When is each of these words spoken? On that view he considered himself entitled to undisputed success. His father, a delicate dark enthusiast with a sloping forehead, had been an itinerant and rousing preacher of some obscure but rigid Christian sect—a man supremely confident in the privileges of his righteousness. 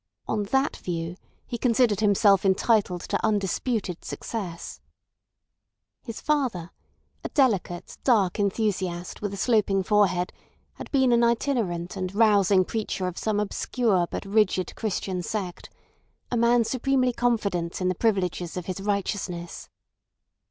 On 0.27 0.41
that 0.45 0.77
view 0.77 1.15
he 1.45 1.59
considered 1.59 1.99
himself 1.99 2.43
entitled 2.43 3.01
to 3.01 3.23
undisputed 3.23 4.03
success. 4.03 4.81
His 6.01 6.19
father, 6.19 6.71
a 7.23 7.29
delicate 7.29 7.99
dark 8.03 8.39
enthusiast 8.39 9.21
with 9.21 9.31
a 9.31 9.37
sloping 9.37 9.83
forehead, 9.83 10.33
had 10.73 10.89
been 10.91 11.11
an 11.11 11.23
itinerant 11.23 11.95
and 11.95 12.15
rousing 12.15 12.65
preacher 12.65 13.05
of 13.05 13.19
some 13.19 13.39
obscure 13.39 14.07
but 14.09 14.25
rigid 14.25 14.75
Christian 14.75 15.21
sect—a 15.21 16.35
man 16.35 16.63
supremely 16.63 17.13
confident 17.13 17.79
in 17.79 17.87
the 17.87 17.93
privileges 17.93 18.57
of 18.57 18.65
his 18.65 18.81
righteousness. 18.81 19.69